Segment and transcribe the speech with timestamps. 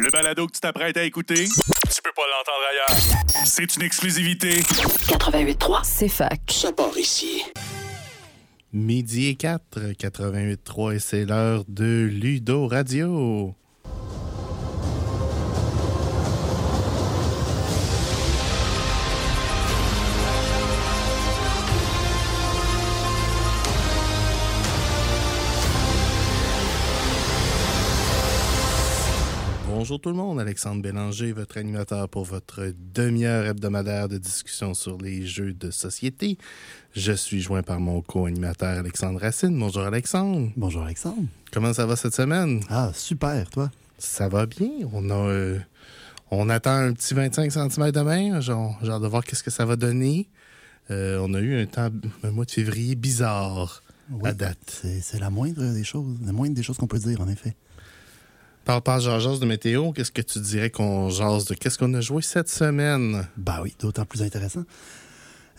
[0.00, 3.46] Le balado que tu t'apprêtes à écouter, tu peux pas l'entendre ailleurs.
[3.46, 4.60] C'est une exclusivité.
[4.60, 6.40] 88.3, c'est fac.
[6.50, 7.42] Ça part ici.
[8.72, 13.54] Midi et 4, 88.3 et c'est l'heure de Ludo Radio.
[29.92, 34.96] Bonjour tout le monde, Alexandre Bélanger, votre animateur pour votre demi-heure hebdomadaire de discussion sur
[34.96, 36.38] les jeux de société.
[36.96, 39.58] Je suis joint par mon co-animateur Alexandre Racine.
[39.58, 40.50] Bonjour Alexandre.
[40.56, 41.26] Bonjour Alexandre.
[41.52, 42.62] Comment ça va cette semaine?
[42.70, 43.70] Ah, super, toi?
[43.98, 44.70] Ça va bien.
[44.94, 45.58] On a, euh,
[46.30, 48.40] on attend un petit 25 cm demain.
[48.40, 50.26] Genre, genre de voir qu'est-ce que ça va donner.
[50.90, 51.90] Euh, on a eu un temps,
[52.22, 54.56] un mois de février bizarre Oui, à date.
[54.82, 57.54] C'est c'est la moindre des choses, la moindre des choses qu'on peut dire, en effet.
[58.64, 59.92] Parle pas jase de météo.
[59.92, 61.54] Qu'est-ce que tu dirais qu'on jase de?
[61.54, 63.26] Qu'est-ce qu'on a joué cette semaine?
[63.36, 64.64] Bah oui, d'autant plus intéressant.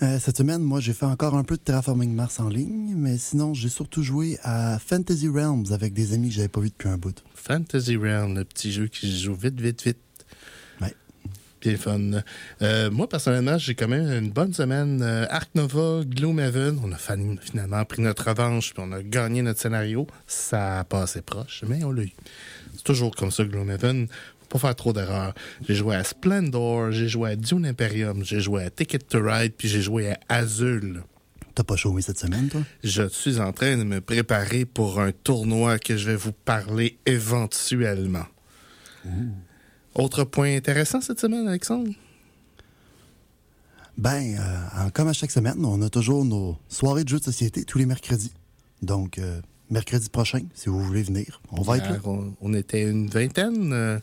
[0.02, 3.18] Euh, cette semaine, moi, j'ai fait encore un peu de Terraforming Mars en ligne, mais
[3.18, 6.90] sinon, j'ai surtout joué à Fantasy Realms avec des amis que j'avais pas vus depuis
[6.90, 7.24] un bout.
[7.36, 9.98] Fantasy Realm, le petit jeu qui joue vite, vite, vite.
[10.82, 10.94] Ouais.
[11.62, 12.02] Bien fun.
[12.62, 15.02] Euh, moi, personnellement, j'ai quand même une bonne semaine.
[15.02, 19.60] Euh, Ark Nova, Gloomhaven, on a finalement pris notre revanche, puis on a gagné notre
[19.60, 20.08] scénario.
[20.26, 22.14] Ça a passé proche, mais on l'a eu.
[22.84, 24.08] C'est toujours comme ça, Gloomhaven.
[24.08, 25.34] Faut pas faire trop d'erreurs.
[25.66, 29.54] J'ai joué à Splendor, j'ai joué à Dune Imperium, j'ai joué à Ticket to Ride,
[29.58, 31.02] puis j'ai joué à Azul.
[31.56, 32.60] T'as pas chômé cette semaine, toi?
[32.84, 36.98] Je suis en train de me préparer pour un tournoi que je vais vous parler
[37.06, 38.26] éventuellement.
[39.96, 41.92] Autre point intéressant cette semaine, Alexandre?
[43.98, 47.64] Ben, euh, comme à chaque semaine, on a toujours nos soirées de jeux de société
[47.64, 48.34] tous les mercredis.
[48.82, 49.40] Donc, euh,
[49.74, 52.00] mercredi prochain, si vous voulez venir, on va être là.
[52.42, 53.74] On était une vingtaine.
[53.74, 54.00] euh,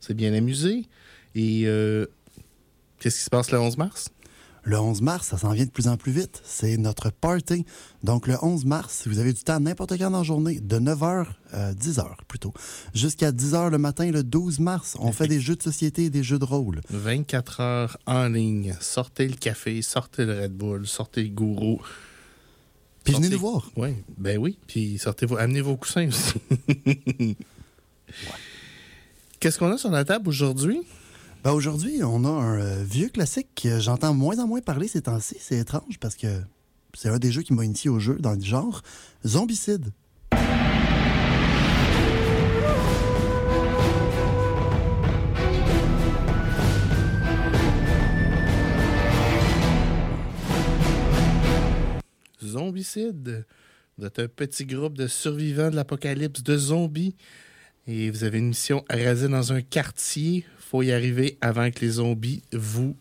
[0.00, 0.86] c'est bien amusé.
[1.34, 2.06] Et euh,
[3.00, 4.10] qu'est-ce qui se passe le 11 mars?
[4.62, 6.42] Le 11 mars, ça s'en vient de plus en plus vite.
[6.44, 7.64] C'est notre party.
[8.02, 10.78] Donc, le 11 mars, si vous avez du temps n'importe quand dans la journée, de
[10.78, 12.52] 9h, euh, 10h plutôt,
[12.94, 16.22] jusqu'à 10h le matin, le 12 mars, on fait des jeux de société et des
[16.22, 16.80] jeux de rôle.
[16.90, 18.76] 24 heures en ligne.
[18.80, 21.80] Sortez le café, sortez le Red Bull, sortez le gourou.
[23.08, 23.70] Puis venez nous voir.
[23.76, 24.58] Oui, ben oui.
[24.66, 26.34] Puis sortez vos, amenez vos coussins aussi.
[29.40, 30.82] Qu'est-ce qu'on a sur la table aujourd'hui?
[31.42, 35.02] Ben, Aujourd'hui, on a un euh, vieux classique que j'entends moins en moins parler ces
[35.02, 35.36] temps-ci.
[35.40, 36.26] C'est étrange parce que
[36.94, 38.82] c'est un des jeux qui m'a initié au jeu dans le genre
[39.26, 39.90] Zombicide.
[52.58, 53.46] Zombicide.
[53.96, 57.14] Vous êtes un petit groupe de survivants de l'apocalypse de zombies.
[57.86, 60.44] Et vous avez une mission à raser dans un quartier.
[60.58, 62.96] faut y arriver avant que les zombies vous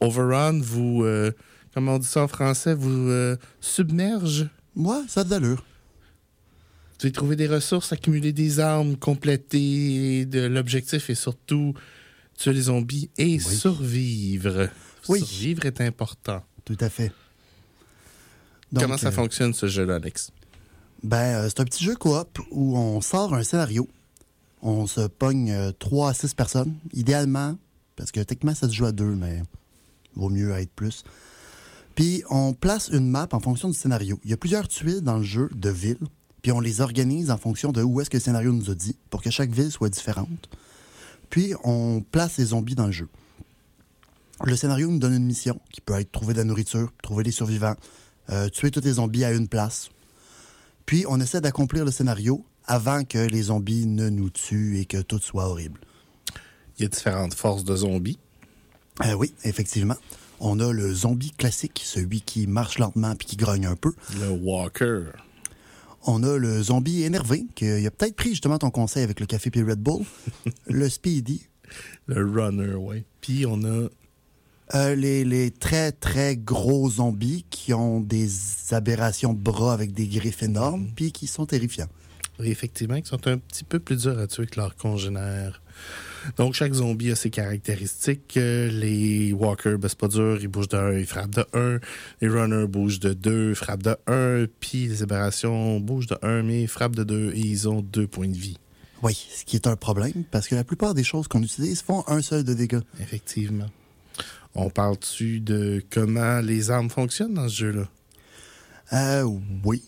[0.00, 1.02] overrun, vous...
[1.02, 1.32] euh,
[1.74, 2.74] comment on dit ça en français?
[2.74, 4.48] Vous euh, submergent.
[4.76, 5.64] Moi, ça a de l'allure.
[6.92, 11.74] Vous devez trouver des ressources, accumuler des armes, compléter de l'objectif et surtout
[12.38, 14.68] tuer les zombies et survivre.
[15.08, 15.18] Oui.
[15.18, 16.44] Survivre est important.
[16.64, 17.12] Tout à fait.
[18.74, 20.32] Donc, Comment ça euh, fonctionne ce jeu-là, Alex?
[21.04, 23.88] Ben, euh, c'est un petit jeu coop où on sort un scénario.
[24.62, 27.56] On se pogne 3 à 6 personnes, idéalement,
[27.94, 29.42] parce que techniquement, ça se joue à deux, mais
[30.16, 31.04] vaut mieux être plus.
[31.94, 34.18] Puis, on place une map en fonction du scénario.
[34.24, 35.98] Il y a plusieurs tuiles dans le jeu de villes,
[36.42, 38.96] puis on les organise en fonction de où est-ce que le scénario nous a dit,
[39.08, 40.48] pour que chaque ville soit différente.
[41.30, 43.08] Puis, on place les zombies dans le jeu.
[44.42, 47.30] Le scénario nous donne une mission, qui peut être trouver de la nourriture, trouver des
[47.30, 47.76] survivants,
[48.30, 49.90] euh, tuer tous les zombies à une place,
[50.86, 55.00] puis, on essaie d'accomplir le scénario avant que les zombies ne nous tuent et que
[55.00, 55.80] tout soit horrible.
[56.78, 58.18] Il y a différentes forces de zombies.
[59.04, 59.96] Euh, oui, effectivement.
[60.40, 63.94] On a le zombie classique, celui qui marche lentement puis qui grogne un peu.
[64.20, 65.04] Le Walker.
[66.06, 69.50] On a le zombie énervé, qui a peut-être pris justement ton conseil avec le café
[69.50, 70.04] puis Red Bull.
[70.66, 71.46] le Speedy.
[72.06, 73.04] Le Runner, oui.
[73.22, 73.88] Puis on a
[74.74, 78.28] Euh, les, les très, très gros zombies qui ont des
[78.72, 81.88] aberrations de bras avec des griffes énormes puis qui sont terrifiants.
[82.40, 85.62] Oui, effectivement, qui sont un petit peu plus durs à tuer que leurs congénères.
[86.36, 88.36] Donc, chaque zombie a ses caractéristiques.
[88.36, 91.78] Euh, Les walkers, ben, c'est pas dur, ils bougent de 1, ils frappent de 1.
[92.20, 94.46] Les runners bougent de 2, frappent de 1.
[94.58, 98.28] Puis les aberrations bougent de 1, mais frappent de 2 et ils ont 2 points
[98.28, 98.58] de vie.
[99.02, 102.02] Oui, ce qui est un problème parce que la plupart des choses qu'on utilise font
[102.08, 102.80] un seul de dégâts.
[103.00, 103.66] Effectivement.
[104.54, 107.88] On parle-tu de comment les armes fonctionnent dans ce jeu-là?
[108.92, 109.28] Euh,
[109.64, 109.82] oui.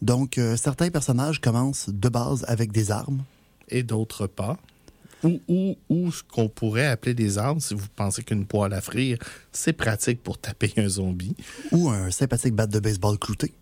[0.00, 3.24] Donc, euh, certains personnages commencent de base avec des armes.
[3.68, 4.56] Et d'autres pas.
[5.24, 8.80] Ou, ou, ou ce qu'on pourrait appeler des armes, si vous pensez qu'une poêle à
[8.80, 9.18] frire,
[9.52, 11.36] c'est pratique pour taper un zombie.
[11.72, 13.52] Ou un sympathique bat de baseball clouté.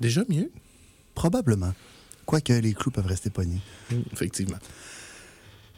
[0.00, 0.50] Déjà mieux.
[1.14, 1.72] Probablement.
[2.26, 3.60] Quoique les clous peuvent rester pognés.
[3.90, 4.58] Mm, effectivement.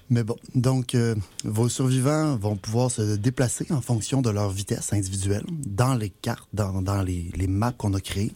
[0.09, 1.15] Mais bon, donc euh,
[1.45, 6.49] vos survivants vont pouvoir se déplacer en fonction de leur vitesse individuelle dans les cartes,
[6.53, 8.33] dans, les, les maps qu'on a créées,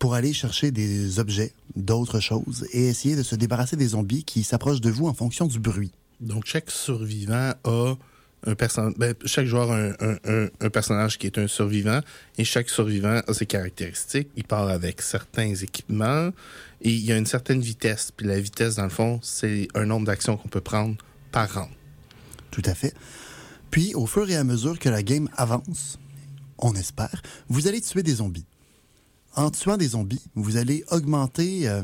[0.00, 4.42] pour aller chercher des objets, d'autres choses, et essayer de se débarrasser des zombies qui
[4.42, 5.92] s'approchent de vous en fonction du bruit.
[6.20, 7.96] Donc, chaque survivant a
[8.46, 8.90] un.
[8.96, 10.16] Ben, chaque joueur a un,
[10.60, 12.00] un- personnage qui est un survivant
[12.38, 14.28] et chaque survivant a ses caractéristiques.
[14.36, 16.30] Il part avec certains équipements
[16.80, 18.10] et il y a une certaine vitesse.
[18.16, 20.96] Puis la vitesse, dans le fond, c'est un nombre d'actions qu'on peut prendre
[21.30, 21.70] par round.
[22.50, 22.94] Tout à fait.
[23.70, 25.98] Puis, au fur et à mesure que la game avance,
[26.58, 28.44] on espère, vous allez tuer des zombies.
[29.34, 31.82] En tuant des zombies, vous allez augmenter euh,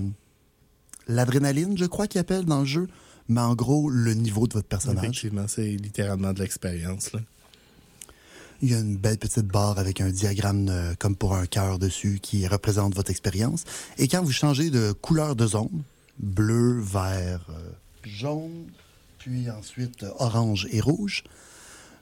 [1.07, 2.89] l'adrénaline, je crois qu'ils appellent dans le jeu,
[3.29, 5.05] mais en gros, le niveau de votre personnage.
[5.05, 7.11] Effectivement, c'est littéralement de l'expérience.
[8.61, 11.79] Il y a une belle petite barre avec un diagramme euh, comme pour un cœur
[11.79, 13.65] dessus qui représente votre expérience.
[13.99, 15.83] Et quand vous changez de couleur de zone,
[16.19, 17.71] bleu, vert, euh,
[18.03, 18.67] jaune,
[19.19, 21.23] puis ensuite euh, orange et rouge,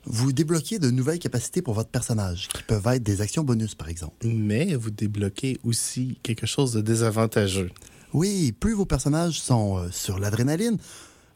[0.07, 3.89] vous débloquez de nouvelles capacités pour votre personnage, qui peuvent être des actions bonus, par
[3.89, 4.27] exemple.
[4.27, 7.71] Mais vous débloquez aussi quelque chose de désavantageux.
[8.13, 10.79] Oui, plus vos personnages sont euh, sur l'adrénaline,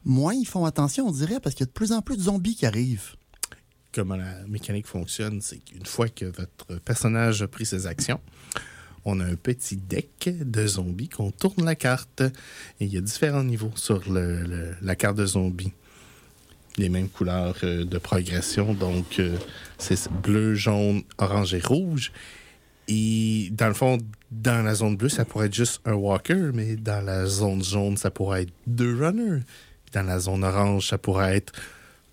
[0.05, 2.23] moins ils font attention, on dirait, parce qu'il y a de plus en plus de
[2.23, 3.17] zombies qui arrivent.
[3.93, 8.21] comment la mécanique fonctionne, c'est qu'une fois que votre personnage a pris ses actions,
[9.05, 12.21] on a un petit deck de zombies qu'on tourne la carte.
[12.81, 15.73] Et il y a différents niveaux sur la carte de zombies.
[16.77, 19.37] Les mêmes couleurs euh, de progression, donc euh,
[19.77, 22.13] c'est bleu, jaune, orange et rouge.
[22.87, 23.99] Et dans le fond,
[24.31, 27.97] dans la zone bleue, ça pourrait être juste un walker, mais dans la zone jaune,
[27.97, 29.43] ça pourrait être deux runners.
[29.93, 31.53] Dans la zone orange, ça pourrait être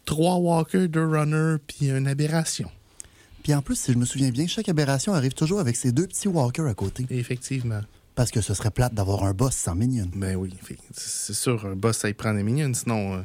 [0.05, 2.71] trois walkers, deux runners, puis une aberration.
[3.43, 6.07] Puis en plus, si je me souviens bien, chaque aberration arrive toujours avec ses deux
[6.07, 7.05] petits walkers à côté.
[7.09, 7.81] Effectivement.
[8.15, 10.09] Parce que ce serait plate d'avoir un boss sans minion.
[10.15, 10.53] Ben oui,
[10.91, 13.21] c'est sûr, un boss, ça y prend des minions, sinon euh,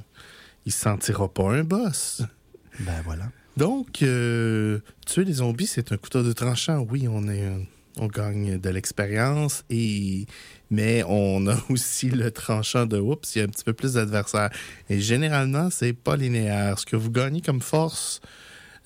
[0.67, 2.23] il se sentira pas un boss.
[2.81, 3.29] Ben voilà.
[3.59, 6.87] Donc, euh, tuer les zombies, c'est un couteau de tranchant.
[6.91, 7.59] Oui, on est, euh,
[7.99, 10.27] on gagne de l'expérience et
[10.73, 13.93] mais on a aussi le tranchant de oups, il y a un petit peu plus
[13.93, 14.51] d'adversaires.
[14.89, 16.79] Et généralement, c'est pas linéaire.
[16.79, 18.21] Ce que vous gagnez comme force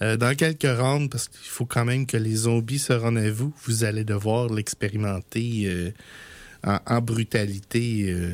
[0.03, 3.31] euh, dans quelques rounds, parce qu'il faut quand même que les zombies se rendent à
[3.31, 5.91] vous, vous allez devoir l'expérimenter euh,
[6.67, 8.07] en, en brutalité.
[8.09, 8.33] euh.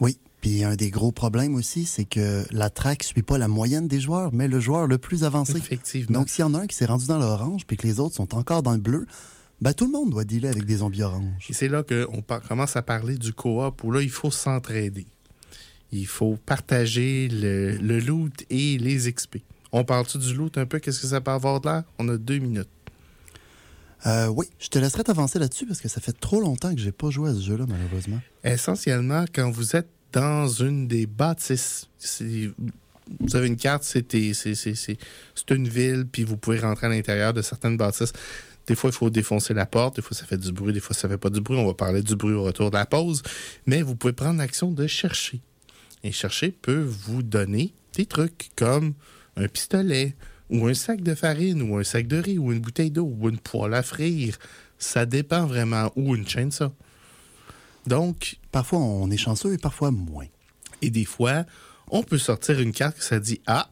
[0.00, 0.18] Oui.
[0.40, 4.00] Puis un des gros problèmes aussi, c'est que la track suit pas la moyenne des
[4.00, 5.56] joueurs, mais le joueur le plus avancé.
[5.56, 6.18] Effectivement.
[6.18, 8.16] Donc, s'il y en a un qui s'est rendu dans l'orange puis que les autres
[8.16, 9.06] sont encore dans le bleu,
[9.62, 11.46] ben tout le monde doit dealer avec des zombies oranges.
[11.48, 15.06] Et c'est là qu'on commence à parler du coop, où là, il faut s'entraider.
[15.92, 19.36] Il faut partager le, le loot et les XP.
[19.70, 20.80] On parle-tu du loot un peu?
[20.80, 21.84] Qu'est-ce que ça peut avoir de l'air?
[22.00, 22.68] On a deux minutes.
[24.04, 26.90] Euh, oui, je te laisserai t'avancer là-dessus parce que ça fait trop longtemps que j'ai
[26.90, 28.20] pas joué à ce jeu-là, malheureusement.
[28.42, 31.88] Essentiellement, quand vous êtes dans une des bâtisses,
[33.20, 34.12] vous avez une carte, c'est
[35.50, 38.12] une ville, puis vous pouvez rentrer à l'intérieur de certaines bâtisses.
[38.66, 40.94] Des fois, il faut défoncer la porte, des fois, ça fait du bruit, des fois,
[40.94, 41.58] ça fait pas du bruit.
[41.58, 43.22] On va parler du bruit au retour de la pause.
[43.66, 45.40] Mais vous pouvez prendre l'action de chercher.
[46.04, 48.94] Et chercher peut vous donner des trucs comme
[49.36, 50.14] un pistolet,
[50.50, 53.28] ou un sac de farine, ou un sac de riz, ou une bouteille d'eau, ou
[53.28, 54.38] une poêle à frire.
[54.78, 55.90] Ça dépend vraiment.
[55.96, 56.72] Ou une chaîne, ça.
[57.86, 60.26] Donc, Parfois, on est chanceux et parfois moins.
[60.82, 61.46] et des fois,
[61.90, 63.70] on peut sortir une carte que ça dit Ah,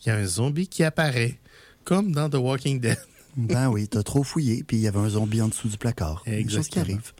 [0.00, 1.38] il y a un zombie qui apparaît.
[1.84, 2.98] Comme dans The Walking Dead.
[3.36, 6.22] Ben oui, t'as trop fouillé, puis il y avait un zombie en dessous du placard.
[6.24, 6.84] Choses qui Exactement.
[6.84, 7.12] arrivent.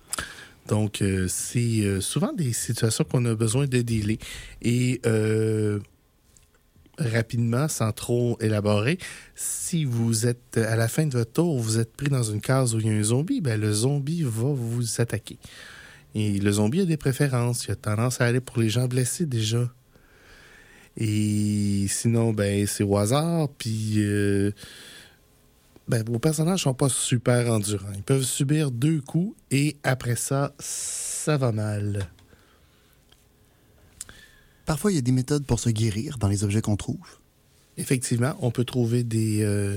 [0.69, 4.19] Donc, euh, c'est euh, souvent des situations qu'on a besoin de dealer.
[4.61, 5.81] Et euh,
[6.99, 8.99] rapidement, sans trop élaborer,
[9.35, 12.75] si vous êtes à la fin de votre tour, vous êtes pris dans une case
[12.75, 15.39] où il y a un zombie, ben, le zombie va vous attaquer.
[16.15, 17.65] Et le zombie a des préférences.
[17.67, 19.73] Il a tendance à aller pour les gens blessés déjà.
[20.97, 23.49] Et sinon, ben, c'est au hasard.
[23.57, 23.99] Puis,
[25.89, 27.93] ben, vos personnages sont pas super endurants.
[27.95, 32.09] Ils peuvent subir deux coups et après ça, ça va mal.
[34.65, 37.19] Parfois, il y a des méthodes pour se guérir dans les objets qu'on trouve.
[37.77, 39.77] Effectivement, on peut trouver des, euh,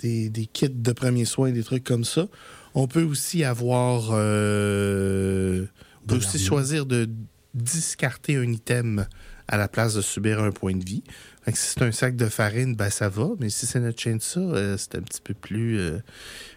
[0.00, 2.26] des, des kits de premiers soins, des trucs comme ça.
[2.74, 4.10] On peut aussi avoir.
[4.12, 5.66] euh,
[6.04, 7.08] on peut aussi choisir de
[7.54, 9.06] discarter un item
[9.46, 11.02] à la place de subir un point de vie.
[11.48, 13.30] Fait que si c'est un sac de farine, ben ça va.
[13.40, 15.78] Mais si c'est notre chaîne de ça, euh, c'est un petit peu plus.
[15.78, 15.98] euh,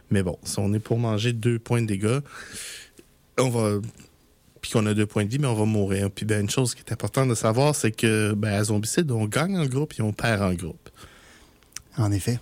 [0.09, 2.19] Mais bon, si on est pour manger deux points de dégâts,
[3.39, 3.79] on va.
[4.59, 6.11] puis qu'on a deux points de vie, mais on va mourir.
[6.11, 9.27] Puis ben, une chose qui est importante de savoir, c'est que ben, à Zombicide, on
[9.27, 10.89] gagne en groupe et on perd en groupe.
[11.95, 12.41] En effet.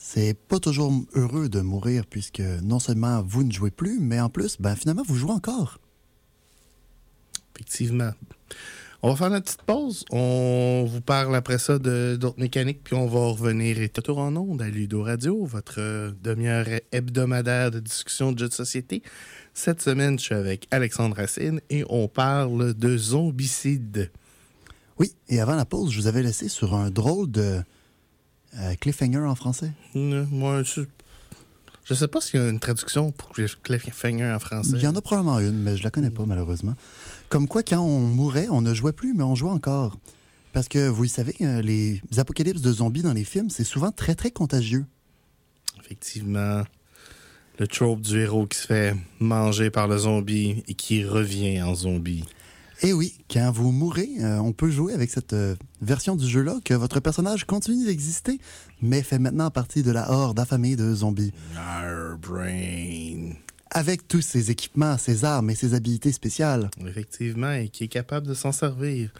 [0.00, 4.30] C'est pas toujours heureux de mourir puisque non seulement vous ne jouez plus, mais en
[4.30, 5.78] plus, ben finalement, vous jouez encore.
[7.54, 8.10] Effectivement.
[9.00, 10.04] On va faire notre petite pause.
[10.10, 14.34] On vous parle après ça de- d'autres mécaniques, puis on va revenir et tout en
[14.34, 19.02] ondes à Ludo Radio, votre euh, demi-heure hebdomadaire de discussion de jeux de société.
[19.54, 24.10] Cette semaine, je suis avec Alexandre Racine et on parle de zombicide.
[24.98, 27.60] Oui, et avant la pause, je vous avais laissé sur un drôle de
[28.58, 29.70] euh, cliffhanger en français.
[29.94, 30.80] Euh, Moi, je,
[31.84, 33.30] je sais pas s'il y a une traduction pour
[33.62, 34.72] cliffhanger en français.
[34.74, 36.74] Il y en a probablement une, mais je la connais pas malheureusement.
[37.28, 39.98] Comme quoi, quand on mourait, on ne jouait plus, mais on jouait encore.
[40.52, 43.92] Parce que, vous le savez, euh, les apocalypses de zombies dans les films, c'est souvent
[43.92, 44.86] très, très contagieux.
[45.80, 46.62] Effectivement,
[47.58, 51.74] le trope du héros qui se fait manger par le zombie et qui revient en
[51.74, 52.24] zombie.
[52.80, 56.58] Et oui, quand vous mourrez, euh, on peut jouer avec cette euh, version du jeu-là
[56.64, 58.38] que votre personnage continue d'exister,
[58.80, 61.32] mais fait maintenant partie de la horde affamée de zombies.
[61.56, 63.34] Our brain.
[63.70, 66.70] Avec tous ses équipements, ses armes et ses habilités spéciales.
[66.86, 69.10] Effectivement, et qui est capable de s'en servir.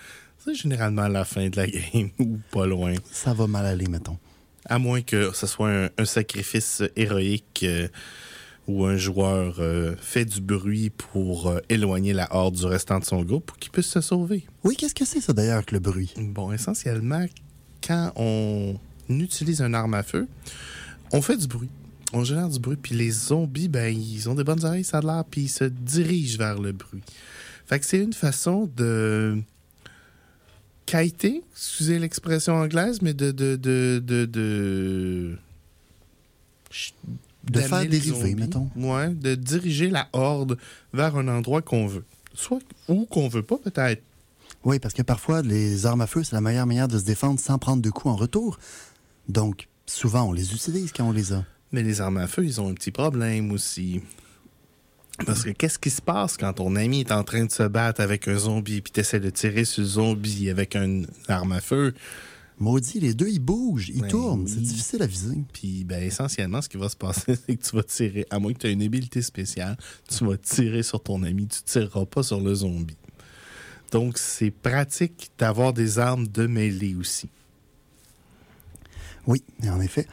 [0.45, 2.95] C'est généralement la fin de la game, ou pas loin.
[3.11, 4.19] Ça va mal aller, mettons.
[4.64, 7.88] À moins que ce soit un, un sacrifice héroïque euh,
[8.69, 13.05] où un joueur euh, fait du bruit pour euh, éloigner la horde du restant de
[13.05, 14.47] son groupe pour qu'il puisse se sauver.
[14.62, 16.12] Oui, qu'est-ce que c'est ça d'ailleurs que le bruit?
[16.19, 17.25] Bon, essentiellement,
[17.87, 18.78] quand on
[19.09, 20.28] utilise un arme à feu,
[21.12, 21.71] on fait du bruit.
[22.12, 25.00] On génère du bruit, puis les zombies, ben, ils ont des bonnes oreilles, ça a
[25.03, 27.03] l'air, puis ils se dirigent vers le bruit.
[27.67, 29.38] Fait que c'est une façon de
[30.87, 33.31] kiter, excusez l'expression anglaise, mais de...
[33.31, 35.37] de, de, de, de...
[37.45, 38.69] De faire dériver, mettons.
[38.77, 40.59] Ouais, de diriger la horde
[40.93, 42.05] vers un endroit qu'on veut.
[42.35, 44.03] Soit ou qu'on veut pas, peut-être.
[44.65, 47.41] Oui, parce que parfois, les armes à feu, c'est la meilleure manière de se défendre
[47.41, 48.59] sans prendre de coups en retour.
[49.29, 51.45] Donc, souvent, on les utilise quand on les a.
[51.72, 54.00] Mais les armes à feu, ils ont un petit problème aussi.
[55.26, 58.00] Parce que qu'est-ce qui se passe quand ton ami est en train de se battre
[58.00, 61.92] avec un zombie puis t'essaies de tirer sur le zombie avec une arme à feu?
[62.60, 64.42] Maudit, les deux, ils bougent, ils Ben tournent.
[64.42, 64.50] oui.
[64.52, 65.37] C'est difficile à viser.
[65.52, 68.52] Puis ben, essentiellement, ce qui va se passer, c'est que tu vas tirer, à moins
[68.52, 69.76] que tu aies une habilité spéciale,
[70.08, 72.96] tu vas tirer sur ton ami, tu tireras pas sur le zombie.
[73.92, 77.28] Donc, c'est pratique d'avoir des armes de mêlée aussi.
[79.26, 80.06] Oui, en effet.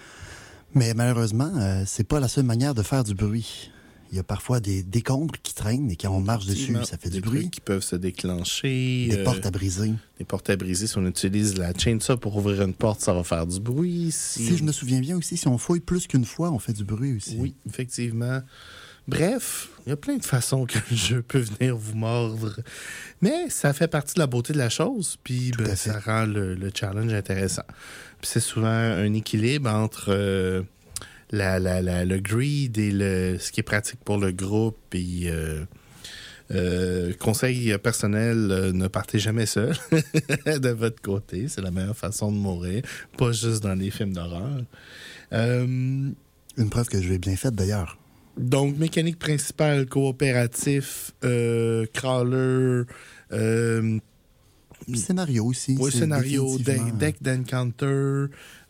[0.75, 3.71] Mais malheureusement, euh, c'est pas la seule manière de faire du bruit.
[4.11, 7.09] Il y a parfois des décombres qui traînent et quand on marche dessus, ça fait
[7.09, 7.39] du des bruit.
[7.41, 9.07] trucs qui peuvent se déclencher.
[9.09, 9.93] Des euh, portes à briser.
[10.19, 13.23] Des portes à briser, si on utilise la chainsaw pour ouvrir une porte, ça va
[13.23, 14.11] faire du bruit.
[14.11, 16.73] Si, Si je me souviens bien aussi, si on fouille plus qu'une fois, on fait
[16.73, 17.37] du bruit aussi.
[17.39, 18.41] Oui, effectivement.
[19.07, 22.55] Bref, il y a plein de façons que le jeu peut venir vous mordre.
[23.21, 26.55] Mais ça fait partie de la beauté de la chose, puis ben, ça rend le,
[26.55, 27.63] le challenge intéressant.
[28.19, 30.63] Puis c'est souvent un équilibre entre euh,
[31.31, 34.77] la, la- la- le greed et le, ce qui est pratique pour le groupe.
[34.89, 35.63] Puis, euh,
[36.51, 39.75] euh, conseil personnel, ne partez jamais seul
[40.45, 41.47] de votre côté.
[41.47, 42.81] C'est la meilleure façon de mourir,
[43.17, 44.61] pas juste dans les films d'horreur.
[45.31, 46.15] Une
[46.71, 47.97] preuve que je l'ai bien faite d'ailleurs.
[48.37, 52.83] Donc, mécanique principale, coopératif, euh, crawler,
[53.31, 53.99] euh,
[54.93, 55.75] Scénario aussi.
[55.85, 57.85] c'est scénario, deck, deck d'encounter.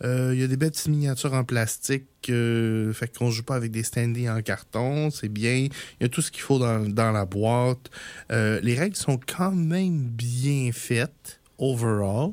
[0.04, 2.06] Euh, Il y a des belles petites miniatures en plastique.
[2.30, 5.10] euh, fait qu'on joue pas avec des standees en carton.
[5.12, 5.68] C'est bien.
[5.68, 5.70] Il
[6.02, 7.90] y a tout ce qu'il faut dans, dans la boîte.
[8.32, 12.32] Euh, les règles sont quand même bien faites, overall.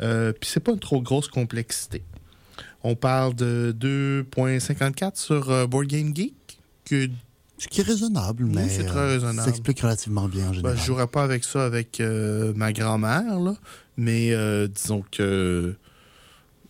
[0.00, 2.02] Euh, Puis c'est pas une trop grosse complexité.
[2.82, 6.34] On parle de 2.54 sur euh, Board Game Geek.
[6.90, 7.08] Que
[7.58, 9.38] Ce qui est raisonnable, Oui, mais c'est très euh, raisonnable.
[9.38, 10.76] ça s'explique relativement bien en Ben, général.
[10.78, 13.54] je jouerais pas avec ça avec euh, ma grand-mère, là.
[13.96, 15.74] Mais euh, disons que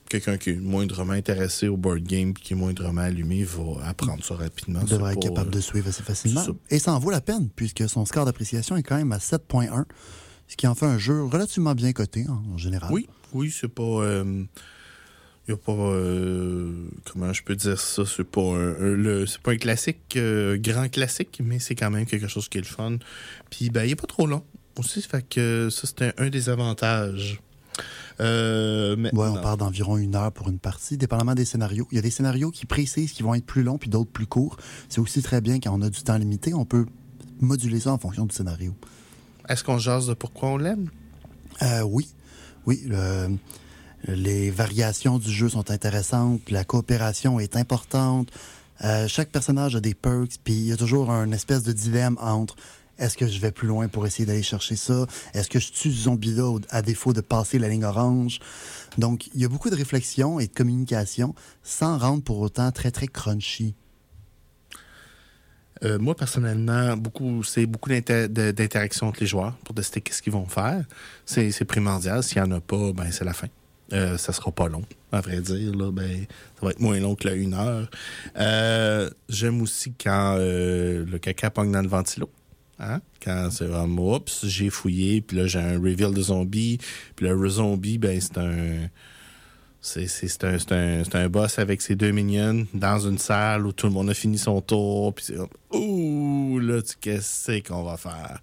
[0.08, 4.34] quelqu'un qui est moindrement intéressé au board game qui est moindrement allumé va apprendre ça
[4.34, 4.80] rapidement.
[4.82, 6.42] On devrait être capable de suivre assez facilement.
[6.42, 6.50] ça.
[6.70, 9.84] Et ça en vaut la peine, puisque son score d'appréciation est quand même à 7.1,
[10.48, 12.92] ce qui en fait un jeu relativement bien coté en, en général.
[12.92, 14.02] Oui, oui, c'est pas.
[15.48, 15.72] Euh, y a pas.
[15.72, 16.72] euh,
[17.10, 18.02] comment je peux dire ça?
[18.06, 21.90] C'est pas un, un- le- c'est pas un classique, euh, grand classique, mais c'est quand
[21.90, 22.96] même quelque chose qui est le fun.
[23.50, 24.42] Puis, ben, il est pas trop long
[24.78, 27.40] aussi, fait que ça, c'était un des avantages.
[28.20, 31.88] Euh, Ouais, on parle d'environ une heure pour une partie, dépendamment des scénarios.
[31.90, 34.26] Il y a des scénarios qui précisent qu'ils vont être plus longs, puis d'autres plus
[34.26, 34.56] courts.
[34.90, 36.84] C'est aussi très bien quand on a du temps limité, on peut
[37.40, 38.74] moduler ça en fonction du scénario.
[39.48, 40.90] Est-ce qu'on jase de pourquoi on l'aime?
[41.62, 42.08] Euh, oui,
[42.66, 42.82] oui.
[44.06, 48.28] Les variations du jeu sont intéressantes, la coopération est importante.
[48.84, 52.16] Euh, chaque personnage a des perks, puis il y a toujours un espèce de dilemme
[52.20, 52.56] entre
[52.98, 55.06] Est-ce que je vais plus loin pour essayer d'aller chercher ça?
[55.32, 58.40] Est-ce que je tue ce zombie-là à défaut de passer la ligne orange?
[58.98, 62.90] Donc, il y a beaucoup de réflexion et de communication sans rendre pour autant très,
[62.90, 63.74] très crunchy.
[65.82, 70.46] Euh, moi, personnellement, beaucoup, c'est beaucoup d'interactions entre les joueurs pour décider qu'est-ce qu'ils vont
[70.46, 70.84] faire.
[71.24, 72.22] C'est primordial.
[72.22, 73.48] S'il n'y en a pas, ben, c'est la fin.
[73.92, 75.74] Euh, ça sera pas long, à vrai dire.
[75.74, 76.26] Là, ben,
[76.58, 77.90] ça va être moins long que la une heure.
[78.36, 82.30] Euh, j'aime aussi quand euh, le caca pogne dans le ventilo.
[82.78, 83.00] Hein?
[83.22, 86.78] Quand c'est vraiment, oups, j'ai fouillé, puis là, j'ai un reveal de zombie.
[87.16, 88.88] Puis le zombie, ben, c'est un.
[89.82, 93.92] C'est un, un, un, boss avec ses deux minions dans une salle où tout le
[93.94, 95.14] monde a fini son tour.
[95.14, 95.38] Puis c'est
[95.74, 98.40] ouh, là, tu qu'est-ce qu'on va faire?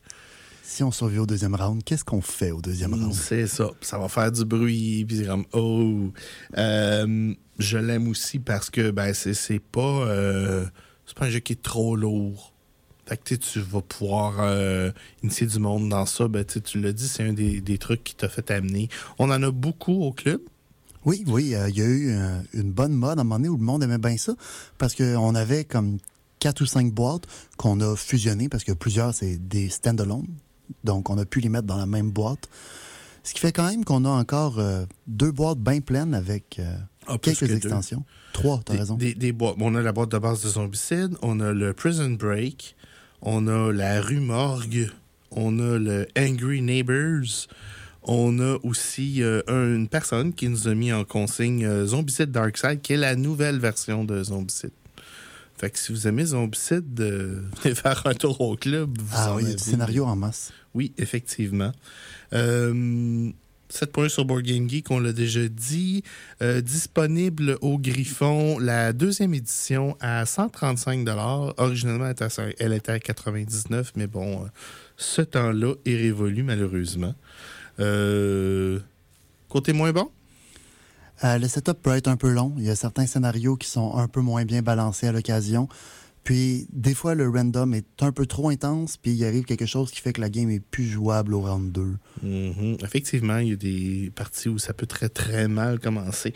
[0.68, 3.14] Si on survit au deuxième round, qu'est-ce qu'on fait au deuxième mm, round?
[3.14, 3.70] C'est ça.
[3.80, 6.12] Ça va faire du bruit, puis c'est comme, oh.
[6.58, 10.66] Euh, je l'aime aussi parce que, ben, c'est pas, euh,
[11.16, 12.54] pas un jeu qui est trop lourd.
[13.06, 14.92] Fait que tu vas pouvoir euh,
[15.24, 16.28] initier du monde dans ça.
[16.28, 18.90] Ben, tu l'as dit, c'est un des, des, trucs qui t'a fait amener.
[19.20, 20.42] On en a beaucoup au club.
[21.06, 21.56] Oui, oui.
[21.70, 22.14] Il y a eu
[22.54, 24.34] une bonne mode à un moment donné où le monde aimait bien ça
[24.78, 26.00] parce qu'on avait comme
[26.40, 27.24] quatre ou cinq boîtes
[27.56, 30.28] qu'on a fusionnées parce que plusieurs, c'est des stand-alone
[30.84, 32.50] donc, on a pu les mettre dans la même boîte.
[33.24, 36.78] Ce qui fait quand même qu'on a encore euh, deux boîtes bien pleines avec euh,
[37.08, 38.06] ah, quelques extensions.
[38.32, 38.96] Trois, tu as raison.
[38.96, 39.56] Des, boîtes.
[39.60, 42.78] On a la boîte de base de Zombicide, on a le Prison Break,
[43.22, 44.90] on a la rue Morgue,
[45.32, 47.48] on a le Angry Neighbors,
[48.04, 52.94] on a aussi euh, une personne qui nous a mis en consigne Zombicide Darkside, qui
[52.94, 54.72] est la nouvelle version de Zombicide.
[55.58, 58.98] Fait que si vous aimez Zombicide, euh, venez faire un tour au club.
[59.14, 60.52] ah oui, il y a du scénario en masse.
[60.76, 61.72] Oui, effectivement.
[62.34, 63.32] Euh,
[63.70, 66.04] 7 points sur Board Game Geek, on l'a déjà dit.
[66.44, 71.08] Euh, disponible au Griffon, la deuxième édition à 135
[71.58, 72.12] Originalement,
[72.60, 74.48] elle était à 99 mais bon, euh,
[74.96, 77.16] ce temps-là est révolu malheureusement.
[79.50, 80.12] côté moins bon?
[81.24, 82.54] Euh, le setup peut être un peu long.
[82.58, 85.68] Il y a certains scénarios qui sont un peu moins bien balancés à l'occasion.
[86.24, 89.92] Puis, des fois, le random est un peu trop intense, puis il arrive quelque chose
[89.92, 91.96] qui fait que la game est plus jouable au round 2.
[92.26, 92.84] Mm-hmm.
[92.84, 96.34] Effectivement, il y a des parties où ça peut très, très mal commencer.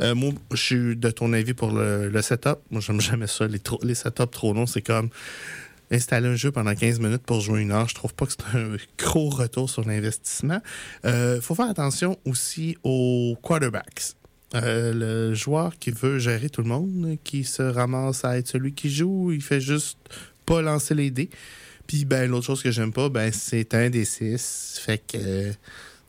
[0.00, 2.60] Euh, moi, je suis de ton avis pour le, setup.
[2.70, 3.46] Moi, j'aime jamais ça.
[3.46, 5.10] Les, les setups trop longs, c'est comme
[5.90, 7.88] installer un jeu pendant 15 minutes pour jouer une heure.
[7.88, 10.60] Je trouve pas que c'est un gros retour sur l'investissement.
[11.04, 14.14] Il euh, faut faire attention aussi aux quarterbacks.
[14.54, 18.72] Euh, le joueur qui veut gérer tout le monde, qui se ramasse à être celui
[18.72, 19.98] qui joue, il fait juste
[20.46, 21.30] pas lancer les dés.
[21.86, 24.80] Puis ben l'autre chose que j'aime pas, ben c'est un des six.
[24.80, 25.52] Fait que euh,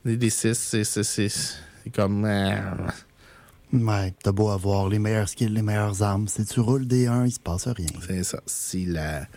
[0.05, 2.23] les des six, c'est comme.
[2.25, 2.55] Euh,
[3.73, 6.27] ouais, t'as beau avoir les meilleurs skills, les meilleures armes.
[6.27, 7.87] Si tu roules des 1, il se passe rien.
[8.07, 8.41] C'est ça.
[8.45, 9.27] Si la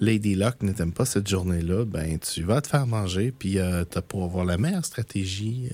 [0.00, 3.58] Lady Luck ne t'aime pas cette journée-là, ben tu vas te faire manger, puis
[3.90, 5.70] t'as pour avoir la meilleure stratégie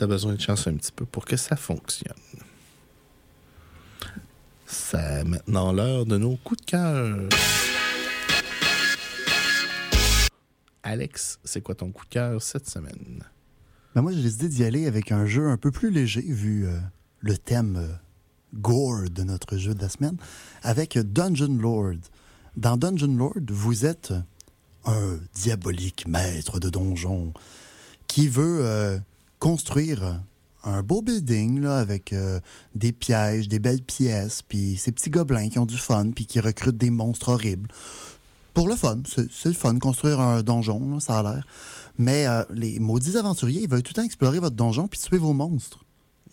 [0.00, 2.14] tu besoin de chance un petit peu pour que ça fonctionne.
[4.66, 7.28] C'est maintenant l'heure de nos coups de cœur.
[10.82, 13.22] Alex, c'est quoi ton coup de cœur cette semaine?
[13.94, 16.78] Ben moi, j'ai décidé d'y aller avec un jeu un peu plus léger, vu euh,
[17.18, 17.92] le thème euh,
[18.54, 20.16] gore de notre jeu de la semaine,
[20.62, 21.98] avec Dungeon Lord.
[22.56, 24.14] Dans Dungeon Lord, vous êtes
[24.86, 27.34] un diabolique maître de donjon
[28.06, 28.98] qui veut euh,
[29.40, 30.20] construire
[30.62, 32.38] un beau building là, avec euh,
[32.74, 36.38] des pièges, des belles pièces, puis ces petits gobelins qui ont du fun, puis qui
[36.38, 37.68] recrutent des monstres horribles.
[38.54, 41.46] Pour le fun, c'est le fun, construire un donjon, ça a l'air.
[41.98, 45.18] Mais euh, les maudits aventuriers, ils veulent tout le temps explorer votre donjon puis tuer
[45.18, 45.84] vos monstres.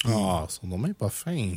[0.06, 1.54] Ah, oh, son nom est pas fin.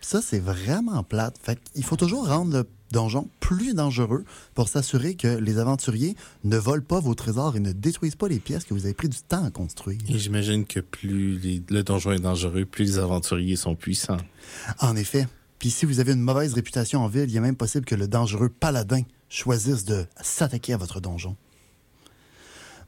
[0.00, 1.36] Ça, c'est vraiment plate.
[1.42, 4.24] Fait il faut toujours rendre le donjon plus dangereux
[4.54, 8.38] pour s'assurer que les aventuriers ne volent pas vos trésors et ne détruisent pas les
[8.38, 9.98] pièces que vous avez pris du temps à construire.
[10.08, 14.18] Et j'imagine que plus le donjon est dangereux, plus les aventuriers sont puissants.
[14.78, 15.26] En effet.
[15.58, 18.08] Puis si vous avez une mauvaise réputation en ville, il est même possible que le
[18.08, 21.36] dangereux paladin choisisse de s'attaquer à votre donjon.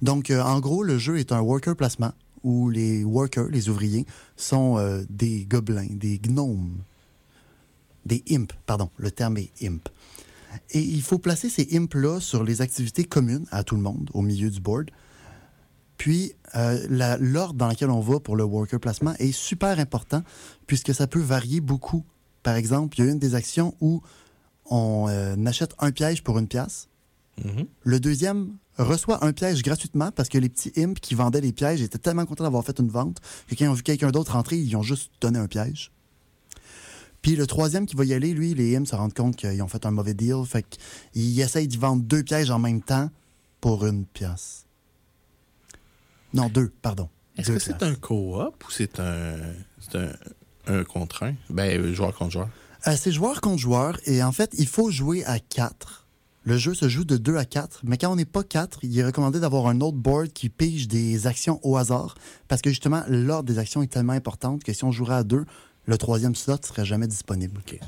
[0.03, 2.13] Donc, euh, en gros, le jeu est un worker placement
[2.43, 6.83] où les workers, les ouvriers, sont euh, des gobelins, des gnomes,
[8.07, 9.89] des imps, pardon, le terme est imp.
[10.71, 14.23] Et il faut placer ces imps-là sur les activités communes à tout le monde, au
[14.23, 14.91] milieu du board.
[15.97, 20.23] Puis, euh, l'ordre dans lequel on va pour le worker placement est super important,
[20.67, 22.05] puisque ça peut varier beaucoup.
[22.43, 24.03] Par exemple, il y a une des actions où
[24.67, 26.89] on euh, achète un piège pour une pièce.
[27.41, 27.67] Mm-hmm.
[27.83, 31.81] Le deuxième reçoit un piège gratuitement parce que les petits imps qui vendaient les pièges
[31.81, 34.59] étaient tellement contents d'avoir fait une vente que quand ils ont vu quelqu'un d'autre rentrer,
[34.59, 35.91] ils ont juste donné un piège.
[37.25, 39.67] Puis le troisième qui va y aller, lui, les Hims se rendent compte qu'ils ont
[39.67, 40.45] fait un mauvais deal.
[40.47, 43.09] Fait qu'ils essayent d'y vendre deux pièges en même temps
[43.63, 44.67] pour une pièce.
[46.35, 47.09] Non, deux, pardon.
[47.39, 49.39] Est-ce que c'est un co-op ou c'est un,
[49.81, 50.13] c'est un,
[50.67, 51.35] un contre un?
[51.49, 52.49] Ben, joueur contre joueur.
[52.89, 56.07] Euh, c'est joueur contre joueur et en fait, il faut jouer à 4.
[56.43, 58.99] Le jeu se joue de 2 à 4, mais quand on n'est pas 4, il
[58.99, 62.17] est recommandé d'avoir un autre board qui pige des actions au hasard
[62.49, 65.47] parce que justement, l'ordre des actions est tellement importante que si on jouerait à 2,
[65.87, 67.59] le troisième slot serait jamais disponible.
[67.59, 67.79] OK.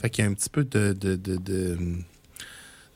[0.00, 1.78] Fait qu'il y a un petit peu de, de, de, de,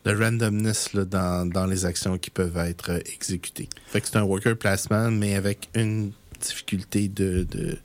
[0.05, 3.69] de randomness là, dans, dans les actions qui peuvent être euh, exécutées.
[3.87, 7.47] Fait que c'est un worker placement, mais avec une difficulté de.
[7.51, 7.79] de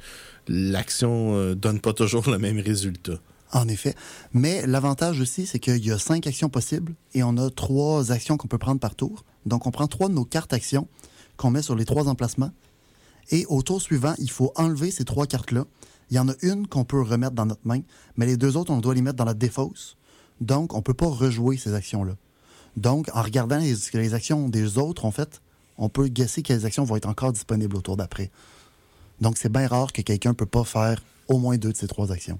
[0.51, 3.19] L'action euh, donne pas toujours le même résultat.
[3.51, 3.93] En effet.
[4.33, 8.35] Mais l'avantage aussi, c'est qu'il y a 5 actions possibles et on a 3 actions
[8.37, 9.25] qu'on peut prendre par tour.
[9.45, 10.87] Donc, on prend 3 de nos cartes actions
[11.37, 12.51] qu'on met sur les 3 emplacements.
[13.31, 15.65] Et au tour suivant, il faut enlever ces 3 cartes-là.
[16.09, 17.81] Il y en a une qu'on peut remettre dans notre main,
[18.17, 19.97] mais les deux autres, on doit les mettre dans la défausse.
[20.41, 22.15] Donc, on ne peut pas rejouer ces actions-là.
[22.77, 25.41] Donc, en regardant les, les actions des autres, en fait,
[25.77, 28.31] on peut guesser quelles actions vont être encore disponibles au tour d'après.
[29.21, 31.87] Donc, c'est bien rare que quelqu'un ne peut pas faire au moins deux de ces
[31.87, 32.39] trois actions.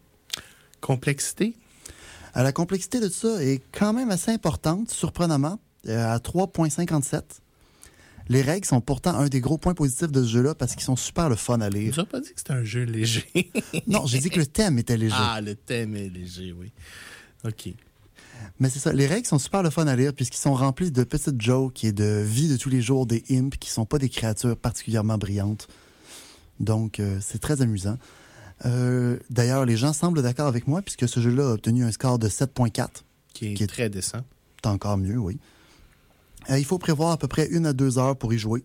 [0.82, 1.56] Complexité?
[2.38, 7.22] Euh, la complexité de ça est quand même assez importante, surprenamment, euh, à 3.57.
[8.30, 10.96] Les règles sont pourtant un des gros points positifs de ce jeu-là parce qu'ils sont
[10.96, 11.98] super le fun à Tu lire.
[11.98, 13.26] n'as pas dit que c'était un jeu léger.
[13.88, 15.16] Non, j'ai dit que le thème était léger.
[15.18, 16.72] ah, le thème est léger, oui.
[17.44, 17.70] OK.
[18.60, 21.04] Mais c'est ça, les règles sont super le fun à lire puisqu'ils sont remplis de
[21.04, 24.10] petites jokes et de vie de tous les jours des imps qui sont pas des
[24.10, 25.68] créatures particulièrement brillantes.
[26.60, 27.98] Donc, euh, c'est très amusant.
[28.66, 32.20] Euh, D'ailleurs, les gens semblent d'accord avec moi puisque ce jeu-là a obtenu un score
[32.20, 33.04] de 7.4.
[33.34, 34.20] Qui Qui est- très décent.
[34.62, 35.40] C'est encore mieux, oui.
[36.50, 38.64] Euh, il faut prévoir à peu près une à deux heures pour y jouer.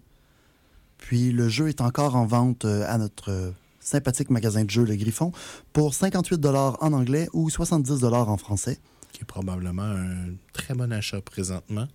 [0.99, 4.85] Puis le jeu est encore en vente euh, à notre euh, sympathique magasin de jeux
[4.85, 5.33] Le Griffon
[5.73, 8.79] pour 58 en anglais ou 70 en français.
[9.13, 11.87] Qui est probablement un très bon achat présentement.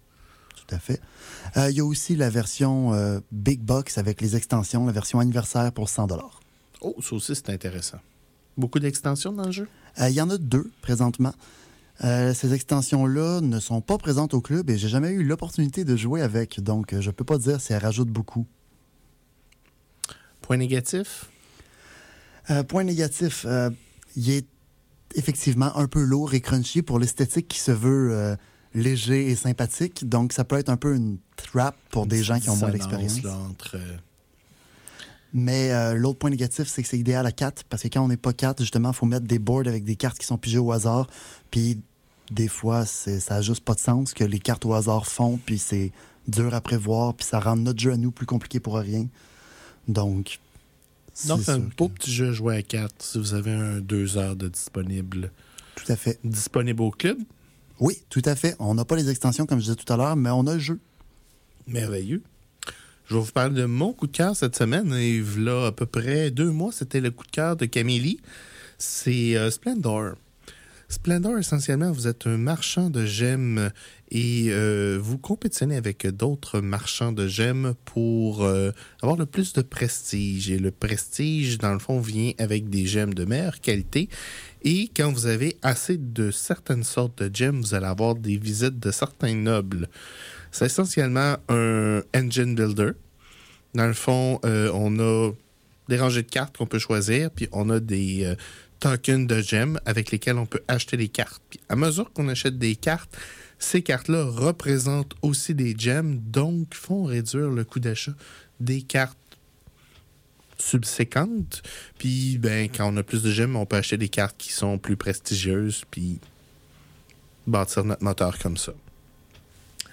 [0.56, 1.02] Tout à fait.
[1.58, 5.20] Euh, il y a aussi la version euh, Big Box avec les extensions, la version
[5.20, 6.08] anniversaire pour 100
[6.82, 7.98] Oh, ça aussi, c'est intéressant.
[8.56, 9.68] Beaucoup d'extensions dans le jeu?
[10.00, 11.34] Euh, Il y en a deux présentement.
[12.04, 15.96] Euh, ces extensions-là ne sont pas présentes au club et j'ai jamais eu l'opportunité de
[15.98, 18.46] jouer avec, donc euh, je peux pas dire si elles rajoutent beaucoup.
[20.42, 21.26] Point négatif?
[22.50, 23.70] Euh, point négatif, euh,
[24.16, 24.48] il est
[25.16, 28.38] effectivement un peu lourd et crunchy pour l'esthétique qui se veut
[28.74, 30.08] léger et sympathique.
[30.08, 33.20] Donc, ça peut être un peu une trap pour des gens qui ont moins d'expérience.
[33.26, 33.78] entre,
[35.34, 38.08] Mais euh, l'autre point négatif, c'est que c'est idéal à 4 parce que quand on
[38.08, 40.60] n'est pas 4, justement, il faut mettre des boards avec des cartes qui sont pigées
[40.60, 41.08] au hasard.
[41.52, 41.82] Puis,
[42.32, 45.38] des fois, c'est- ça n'a juste pas de sens que les cartes au hasard font,
[45.44, 45.92] puis c'est
[46.28, 49.08] dur à prévoir, puis ça rend notre jeu à nous plus compliqué pour rien.
[49.88, 50.40] Donc,
[51.28, 53.80] Donc, c'est un beau que- petit jeu à jouer à 4 si vous avez un
[53.82, 55.32] 2 heures de disponible.
[55.76, 56.20] Tout à fait.
[56.24, 57.18] Disponible au club?
[57.80, 58.56] Oui, tout à fait.
[58.60, 60.60] On n'a pas les extensions, comme je disais tout à l'heure, mais on a le
[60.60, 60.80] jeu.
[61.68, 62.22] Merveilleux.
[63.08, 64.94] Je vais vous parler de mon coup de cœur cette semaine.
[64.94, 68.20] Et là, à peu près deux mois, c'était le coup de cœur de Camille.
[68.78, 70.12] C'est euh, Splendor.
[70.92, 73.70] Splendor, essentiellement, vous êtes un marchand de gemmes
[74.10, 78.72] et euh, vous compétitionnez avec d'autres marchands de gemmes pour euh,
[79.04, 80.50] avoir le plus de prestige.
[80.50, 84.10] Et le prestige, dans le fond, vient avec des gemmes de meilleure qualité.
[84.64, 88.80] Et quand vous avez assez de certaines sortes de gemmes, vous allez avoir des visites
[88.80, 89.90] de certains nobles.
[90.50, 92.94] C'est essentiellement un engine builder.
[93.76, 95.32] Dans le fond, euh, on a
[95.88, 98.36] des rangées de cartes qu'on peut choisir, puis on a des
[98.80, 101.42] tokens de gemmes avec lesquels on peut acheter des cartes.
[101.50, 103.16] Puis à mesure qu'on achète des cartes,
[103.60, 108.14] ces cartes-là représentent aussi des gemmes, donc font réduire le coût d'achat
[108.60, 109.18] des cartes
[110.58, 111.62] subséquentes.
[111.98, 114.78] Puis, ben, quand on a plus de gemmes, on peut acheter des cartes qui sont
[114.78, 116.20] plus prestigieuses, puis
[117.48, 118.74] bâtir notre moteur comme ça.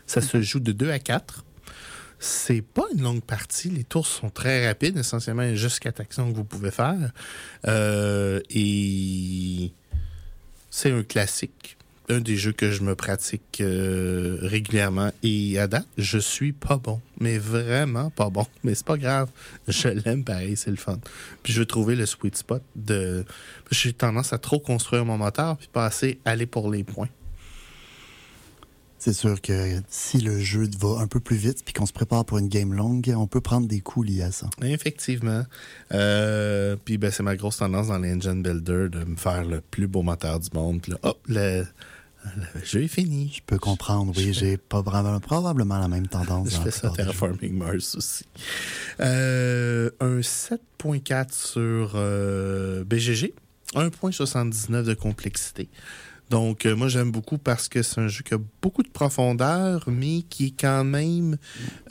[0.06, 1.44] Ça se joue de 2 à 4.
[2.18, 3.68] C'est pas une longue partie.
[3.68, 6.70] Les tours sont très rapides, essentiellement il y a juste quatre actions que vous pouvez
[6.70, 7.12] faire.
[7.66, 9.72] Euh, et
[10.70, 11.76] c'est un classique.
[12.08, 15.10] Un des jeux que je me pratique euh, régulièrement.
[15.24, 17.00] Et à date, je suis pas bon.
[17.18, 18.46] Mais vraiment pas bon.
[18.64, 19.28] Mais c'est pas grave.
[19.66, 21.00] Je l'aime pareil, c'est le fun.
[21.42, 23.24] Puis je veux trouver le sweet spot de.
[23.72, 27.08] J'ai tendance à trop construire mon moteur puis pas assez aller pour les points.
[28.98, 32.24] C'est sûr que si le jeu va un peu plus vite puis qu'on se prépare
[32.24, 34.48] pour une game longue, on peut prendre des coups liés à ça.
[34.62, 35.44] Effectivement.
[35.92, 39.86] Euh, puis ben, c'est ma grosse tendance dans l'engine builder de me faire le plus
[39.86, 40.80] beau moteur du monde.
[40.80, 41.66] Puis là, hop, le,
[42.24, 43.32] le jeu est fini.
[43.34, 46.50] Je peux comprendre, oui, j'ai pas probablement la même tendance.
[46.50, 46.90] Je fais ça.
[46.90, 48.24] Terraforming Mars aussi.
[49.00, 53.34] Euh, un 7.4 sur euh, BGG.
[53.74, 55.68] 1.79 de complexité.
[56.30, 59.84] Donc, euh, moi, j'aime beaucoup parce que c'est un jeu qui a beaucoup de profondeur,
[59.86, 61.36] mais qui est quand même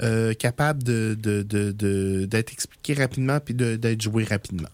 [0.02, 4.70] euh, capable d'être de, expliqué rapidement puis d'être joué rapidement.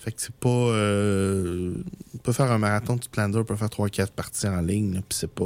[0.00, 0.48] Fait que c'est pas.
[0.48, 1.74] Euh,
[2.14, 5.18] on peut faire un marathon de Splendor, on peut faire 3-4 parties en ligne, puis
[5.18, 5.44] c'est pas.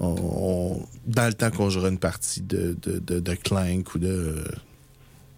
[0.00, 4.42] On, dans le temps qu'on jouera une partie de, de, de, Clank ou de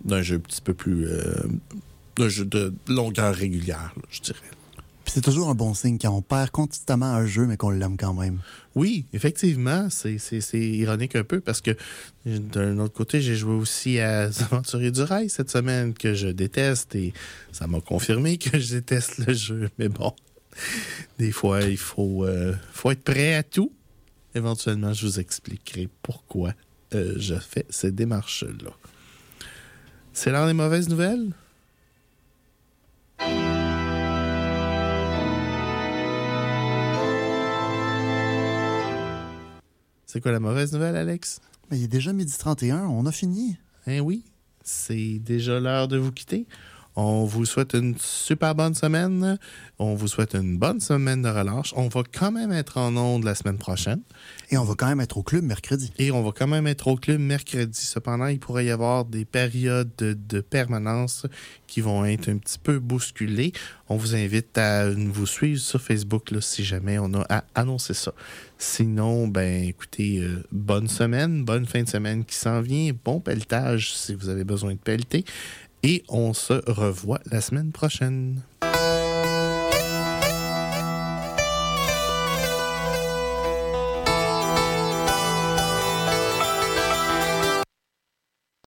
[0.05, 1.07] d'un jeu un petit peu plus.
[2.17, 4.39] d'un jeu de longueur régulière, je dirais.
[5.15, 8.15] C'est toujours un bon signe quand on perd constamment un jeu, mais qu'on l'aime quand
[8.15, 8.41] même.
[8.75, 9.87] Oui, effectivement.
[9.89, 10.19] C'est
[10.59, 11.71] ironique un peu parce que
[12.27, 16.97] d'un autre côté, j'ai joué aussi à Aventuriers du Rail cette semaine que je déteste
[16.97, 17.13] et
[17.53, 19.71] ça m'a confirmé que je déteste le jeu.
[19.79, 20.13] Mais bon,
[21.21, 23.71] des fois, il faut, euh, être prêt à tout.
[24.35, 26.55] Éventuellement, je vous expliquerai pourquoi
[26.93, 28.73] euh, je fais ces démarches-là.
[30.13, 31.31] C'est l'heure des mauvaises nouvelles?
[40.15, 41.41] C'est quoi la mauvaise nouvelle, Alex?
[41.69, 43.57] Mais il est déjà midi 31, on a fini.
[43.89, 44.23] Eh oui,
[44.63, 46.47] c'est déjà l'heure de vous quitter.
[46.97, 49.39] On vous souhaite une super bonne semaine.
[49.81, 51.73] On vous souhaite une bonne semaine de relâche.
[51.77, 54.01] On va quand même être en onde la semaine prochaine.
[54.51, 55.93] Et on va quand même être au club mercredi.
[55.99, 57.81] Et on va quand même être au club mercredi.
[57.85, 61.27] Cependant, il pourrait y avoir des périodes de, permanence
[61.67, 63.53] qui vont être un petit peu bousculées.
[63.89, 68.13] On vous invite à vous suivre sur Facebook si jamais on a à annoncer ça.
[68.57, 73.95] Sinon, ben écoutez, euh, bonne semaine, bonne fin de semaine qui s'en vient, bon pelletage
[73.95, 75.25] si vous avez besoin de pelleter
[75.85, 78.41] et on se revoit la semaine prochaine.